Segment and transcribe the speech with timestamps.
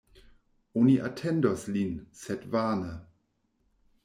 [0.83, 1.93] Oni atendos lin,
[2.23, 2.93] sed vane.